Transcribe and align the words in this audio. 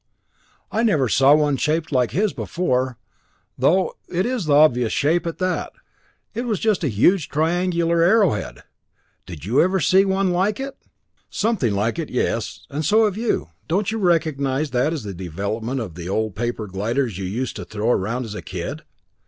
I 0.71 0.81
never 0.81 1.07
saw 1.07 1.35
one 1.35 1.57
shaped 1.57 1.91
like 1.91 2.09
his 2.09 2.33
before, 2.33 2.97
though 3.55 3.97
it 4.09 4.25
is 4.25 4.45
the 4.45 4.55
obvious 4.55 4.91
shape 4.91 5.27
at 5.27 5.37
that! 5.37 5.73
It 6.33 6.47
was 6.47 6.59
just 6.59 6.83
a 6.83 6.87
huge 6.87 7.29
triangular 7.29 8.01
arrowhead! 8.01 8.63
Did 9.27 9.45
you 9.45 9.61
ever 9.61 9.79
see 9.79 10.03
one 10.03 10.31
like 10.31 10.59
it?" 10.59 10.75
"Something 11.29 11.75
like 11.75 11.99
it, 11.99 12.09
yes, 12.09 12.65
and 12.71 12.83
so 12.83 13.05
have 13.05 13.15
you. 13.15 13.49
Don't 13.67 13.91
you 13.91 13.99
recognize 13.99 14.71
that 14.71 14.91
as 14.91 15.03
the 15.03 15.13
development 15.13 15.79
of 15.79 15.93
the 15.93 16.09
old 16.09 16.35
paper 16.35 16.65
gliders 16.65 17.19
you 17.19 17.25
used 17.25 17.55
to 17.57 17.63
throw 17.63 17.91
around 17.91 18.25
as 18.25 18.33
a 18.33 18.41
kid? 18.41 18.81